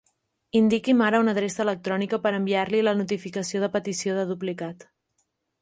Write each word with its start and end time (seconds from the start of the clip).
Indiqui'm 0.59 1.03
ara 1.07 1.19
una 1.23 1.35
adreça 1.37 1.61
electrònica 1.65 2.19
per 2.25 2.33
enviar-li 2.39 2.81
la 2.89 2.97
notificació 3.05 3.65
de 3.65 3.73
petició 3.79 4.21
de 4.23 4.29
duplicat. 4.35 4.91